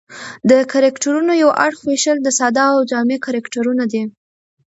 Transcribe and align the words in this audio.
د 0.49 0.51
کرکټرونو 0.71 1.31
یو 1.43 1.49
اړخ 1.65 1.79
وېشل 1.89 2.17
د 2.23 2.27
ساده 2.39 2.65
او 2.75 2.79
جامع 2.91 3.17
کرکټرونه 3.25 3.83
دي. 3.91 4.03